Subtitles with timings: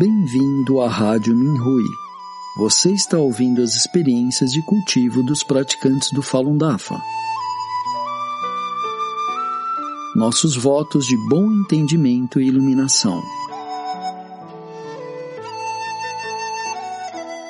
[0.00, 1.84] Bem-vindo à Rádio Minhui.
[2.56, 6.98] Você está ouvindo as experiências de cultivo dos praticantes do Falun Dafa.
[10.16, 13.22] Nossos votos de bom entendimento e iluminação.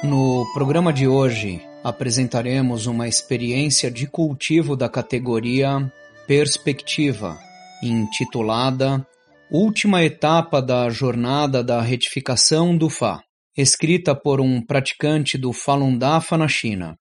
[0.02, 5.88] No programa de hoje, apresentaremos uma experiência de cultivo da categoria
[6.26, 7.38] Perspectiva,
[7.80, 9.06] intitulada
[9.52, 13.20] Última etapa da jornada da retificação do Fá,
[13.56, 16.94] escrita por um praticante do Falun Dafa na China.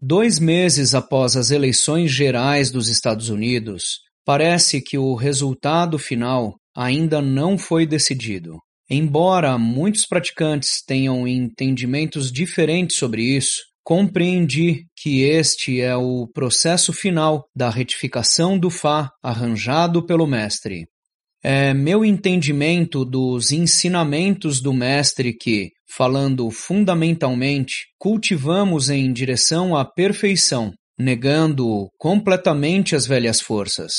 [0.00, 7.20] Dois meses após as eleições gerais dos Estados Unidos, parece que o resultado final ainda
[7.20, 8.60] não foi decidido.
[8.88, 17.48] Embora muitos praticantes tenham entendimentos diferentes sobre isso, compreendi que este é o processo final
[17.52, 20.86] da retificação do Fá arranjado pelo Mestre.
[21.42, 30.70] É meu entendimento dos ensinamentos do Mestre que, falando fundamentalmente, cultivamos em direção à perfeição,
[30.98, 33.92] negando completamente as velhas forças.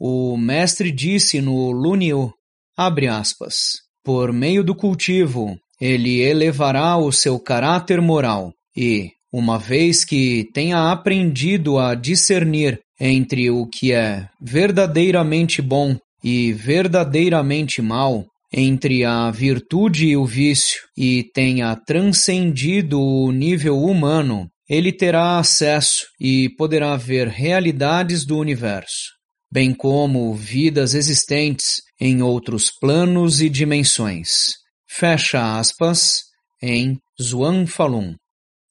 [0.00, 2.32] O Mestre disse no Lunio,
[2.76, 3.54] abre aspas,
[4.02, 10.90] por meio do cultivo, ele elevará o seu caráter moral e, uma vez que tenha
[10.90, 20.06] aprendido a discernir entre o que é verdadeiramente bom e verdadeiramente mal, entre a virtude
[20.06, 27.28] e o vício, e tenha transcendido o nível humano, ele terá acesso e poderá ver
[27.28, 29.12] realidades do universo,
[29.52, 34.54] bem como vidas existentes em outros planos e dimensões.
[34.88, 36.22] Fecha aspas
[36.62, 38.14] em Zhuang Falun.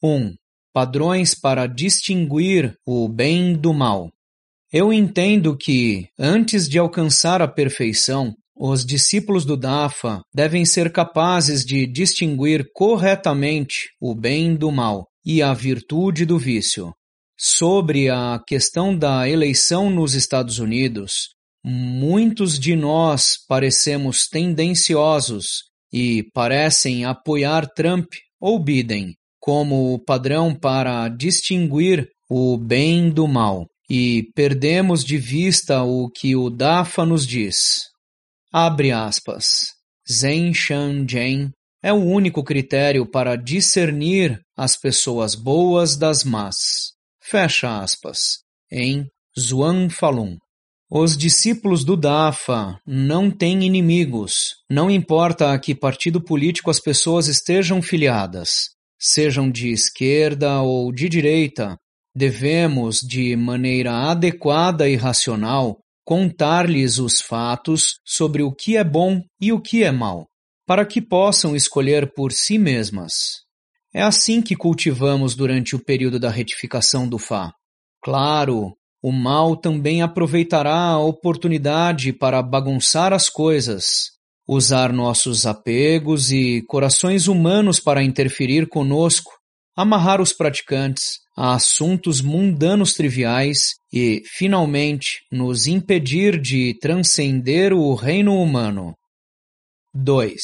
[0.02, 0.10] 1.
[0.10, 0.34] Um,
[0.74, 4.10] padrões para distinguir o bem do mal.
[4.74, 11.64] Eu entendo que, antes de alcançar a perfeição, os discípulos do Dafa devem ser capazes
[11.64, 16.92] de distinguir corretamente o bem do mal e a virtude do vício.
[17.40, 21.28] Sobre a questão da eleição nos Estados Unidos,
[21.64, 28.08] muitos de nós parecemos tendenciosos e parecem apoiar Trump
[28.42, 35.84] ou Biden como o padrão para distinguir o bem do mal e perdemos de vista
[35.84, 37.82] o que o Dafa nos diz.
[38.52, 39.74] Abre aspas.
[40.10, 41.52] Zen Shan Jen
[41.82, 46.56] é o único critério para discernir as pessoas boas das más.
[47.22, 48.40] Fecha aspas.
[48.72, 49.06] Em
[49.38, 50.38] Zhuang Falun.
[50.90, 57.28] Os discípulos do Dafa não têm inimigos, não importa a que partido político as pessoas
[57.28, 61.76] estejam filiadas, sejam de esquerda ou de direita,
[62.16, 69.52] Devemos, de maneira adequada e racional, contar-lhes os fatos sobre o que é bom e
[69.52, 70.28] o que é mal,
[70.68, 73.44] para que possam escolher por si mesmas.
[73.94, 77.52] É assim que cultivamos durante o período da retificação do Fá.
[78.04, 84.12] Claro, o mal também aproveitará a oportunidade para bagunçar as coisas,
[84.48, 89.32] usar nossos apegos e corações humanos para interferir conosco,
[89.76, 98.40] amarrar os praticantes, a assuntos mundanos triviais e, finalmente, nos impedir de transcender o reino
[98.40, 98.94] humano.
[99.94, 100.42] 2.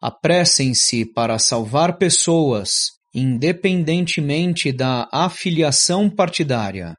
[0.00, 6.94] Apressem-se para salvar pessoas, independentemente da afiliação partidária.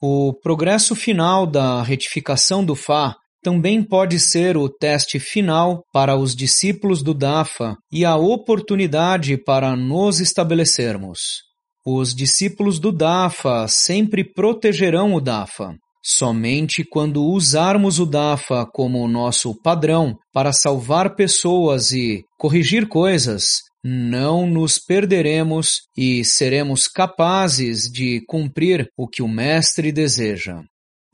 [0.00, 6.34] O progresso final da retificação do Fá também pode ser o teste final para os
[6.34, 11.42] discípulos do Dafa e a oportunidade para nos estabelecermos.
[11.86, 15.74] Os discípulos do Dafa sempre protegerão o Dafa.
[16.02, 24.46] Somente quando usarmos o Dafa como nosso padrão para salvar pessoas e corrigir coisas, não
[24.46, 30.62] nos perderemos e seremos capazes de cumprir o que o Mestre deseja.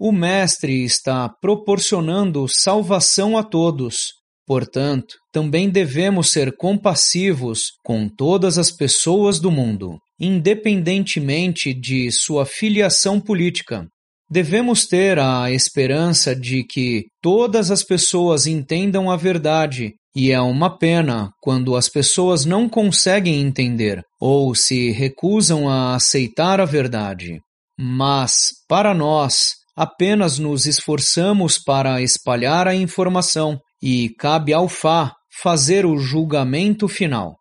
[0.00, 4.14] O Mestre está proporcionando salvação a todos,
[4.46, 13.18] portanto, também devemos ser compassivos com todas as pessoas do mundo independentemente de sua filiação
[13.18, 13.88] política.
[14.30, 20.76] Devemos ter a esperança de que todas as pessoas entendam a verdade, e é uma
[20.76, 27.40] pena quando as pessoas não conseguem entender ou se recusam a aceitar a verdade.
[27.78, 35.86] Mas, para nós, apenas nos esforçamos para espalhar a informação e cabe ao Fá fazer
[35.86, 37.38] o julgamento final.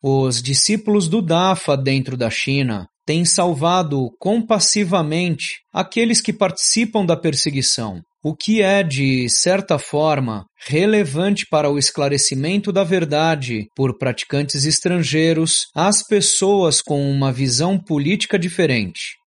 [0.00, 8.00] Os discípulos do Dafa dentro da China têm salvado compassivamente aqueles que participam da perseguição,
[8.22, 15.66] o que é, de certa forma, relevante para o esclarecimento da verdade por praticantes estrangeiros
[15.74, 19.20] às pessoas com uma visão política diferente.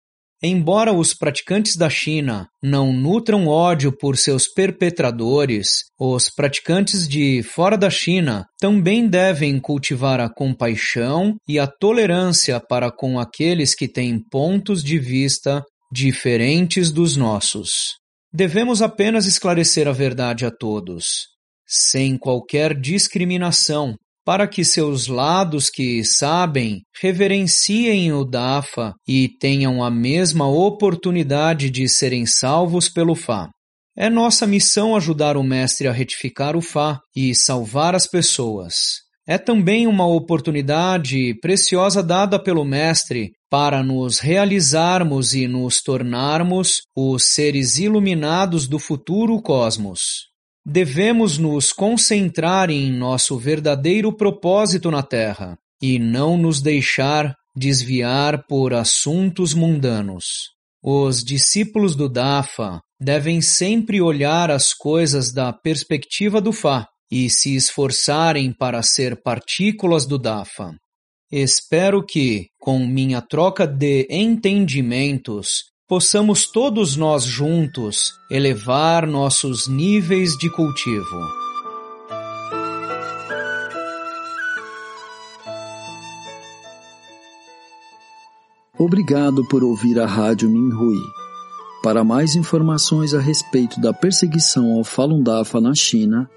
[0.45, 7.77] Embora os praticantes da China não nutram ódio por seus perpetradores, os praticantes de fora
[7.77, 14.19] da China também devem cultivar a compaixão e a tolerância para com aqueles que têm
[14.29, 15.63] pontos de vista
[15.93, 17.93] diferentes dos nossos.
[18.33, 21.27] Devemos apenas esclarecer a verdade a todos,
[21.65, 29.91] sem qualquer discriminação, para que seus lados que sabem reverenciem o Dafa e tenham a
[29.91, 33.49] mesma oportunidade de serem salvos pelo Fá.
[33.95, 38.73] É nossa missão ajudar o Mestre a retificar o Fá e salvar as pessoas.
[39.27, 47.25] É também uma oportunidade preciosa dada pelo Mestre para nos realizarmos e nos tornarmos os
[47.25, 50.32] seres iluminados do futuro cosmos
[50.65, 58.73] devemos nos concentrar em nosso verdadeiro propósito na Terra e não nos deixar desviar por
[58.73, 60.51] assuntos mundanos.
[60.81, 67.55] Os discípulos do Dafa devem sempre olhar as coisas da perspectiva do Fá e se
[67.55, 70.73] esforçarem para ser partículas do Dafa.
[71.31, 75.63] Espero que, com minha troca de entendimentos,
[75.93, 81.21] possamos todos nós juntos elevar nossos níveis de cultivo.
[88.75, 90.97] Obrigado por ouvir a Rádio Minhui.
[91.83, 96.27] Para mais informações a respeito da perseguição ao Falun Dafa na China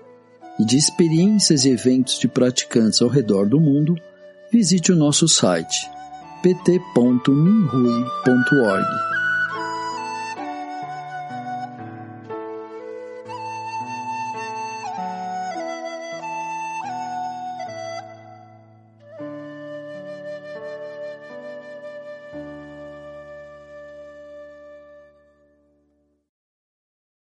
[0.60, 3.96] e de experiências e eventos de praticantes ao redor do mundo,
[4.52, 5.88] visite o nosso site
[6.42, 9.15] pt.minhui.org.